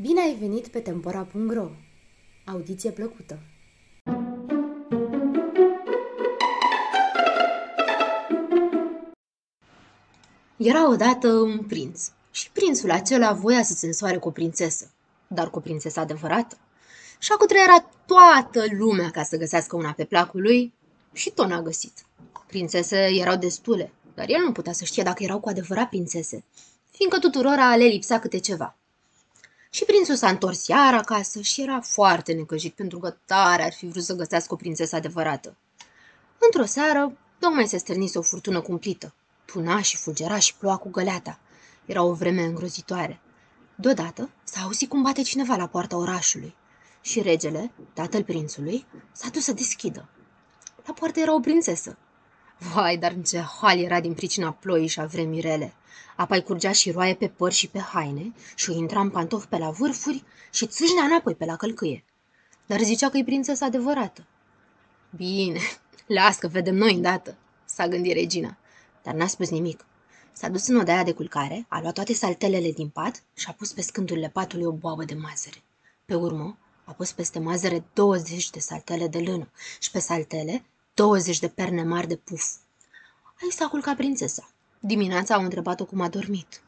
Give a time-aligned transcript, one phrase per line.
[0.00, 1.68] Bine ai venit pe Tempora.ro!
[2.44, 3.38] Audiție plăcută!
[10.56, 14.90] Era odată un prinț și prințul acela voia să se însoare cu o prințesă,
[15.26, 16.58] dar cu o prințesă adevărată.
[17.18, 20.72] Și a era toată lumea ca să găsească una pe placul lui
[21.12, 22.06] și tot n-a găsit.
[22.46, 26.44] Prințese erau destule, dar el nu putea să știe dacă erau cu adevărat prințese,
[26.90, 28.76] fiindcă tuturora le lipsea câte ceva.
[29.76, 33.86] Și prințul s-a întors iar acasă și era foarte necăjit pentru că tare ar fi
[33.86, 35.56] vrut să găsească o prințesă adevărată.
[36.38, 39.14] Într-o seară, tocmai se stârnise o furtună cumplită.
[39.44, 41.38] Tuna și fulgera și ploua cu găleata.
[41.86, 43.20] Era o vreme îngrozitoare.
[43.74, 46.54] Deodată s-a auzit cum bate cineva la poarta orașului.
[47.00, 50.08] Și regele, tatăl prințului, s-a dus să deschidă.
[50.86, 51.96] La poartă era o prințesă.
[52.58, 55.74] Vai, dar ce hal era din pricina ploii și a vremii rele.
[56.16, 59.70] Apoi curgea și roaie pe păr și pe haine și intra în pantofi pe la
[59.70, 62.04] vârfuri și țâșnea înapoi pe la călcâie.
[62.66, 64.26] Dar zicea că e prințesa adevărată.
[65.16, 65.60] Bine,
[66.06, 68.56] las că vedem noi îndată, s-a gândit regina,
[69.02, 69.84] dar n-a spus nimic.
[70.32, 73.72] S-a dus în odaia de culcare, a luat toate saltelele din pat și a pus
[73.72, 75.62] pe scândurile patului o boabă de mazăre.
[76.04, 80.64] Pe urmă, a pus peste mazăre 20 de saltele de lână și pe saltele
[80.96, 82.44] 20 de perne mari de puf.
[83.42, 84.50] Aici s-a culcat prințesa.
[84.80, 86.62] Dimineața au întrebat-o cum a dormit.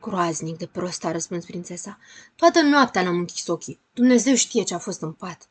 [0.00, 1.98] Groaznic de prost, a răspuns prințesa.
[2.36, 3.80] Toată noaptea n-am închis ochii.
[3.94, 5.48] Dumnezeu știe ce a fost în pat.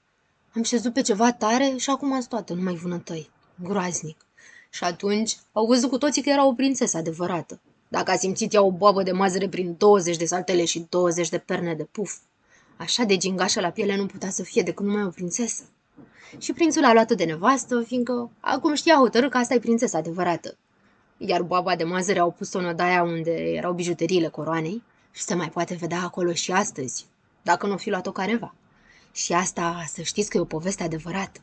[0.55, 3.29] Am șezut pe ceva tare și acum am toată, numai vânătăi.
[3.63, 4.25] Groaznic.
[4.69, 7.59] Și atunci au văzut cu toții că era o prințesă adevărată.
[7.87, 11.37] Dacă a simțit ea o boabă de mazăre prin 20 de saltele și 20 de
[11.37, 12.17] perne de puf,
[12.77, 15.63] așa de gingașă la piele nu putea să fie decât numai o prințesă.
[16.37, 20.57] Și prințul a luat-o de nevastă, fiindcă acum știa hotărât că asta e prințesa adevărată.
[21.17, 25.49] Iar boaba de mazăre au pus-o în odaia unde erau bijuteriile coroanei și se mai
[25.49, 27.05] poate vedea acolo și astăzi,
[27.41, 28.53] dacă nu fi luat-o careva.
[29.11, 31.39] Și asta să știți că e o poveste adevărată.